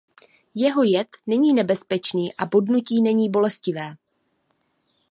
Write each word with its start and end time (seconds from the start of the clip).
Jeho 0.55 0.83
jed 0.83 1.07
není 1.27 1.53
nebezpečný 1.53 2.33
a 2.37 2.45
bodnutí 2.45 3.01
není 3.01 3.29
bolestivé. 3.29 3.95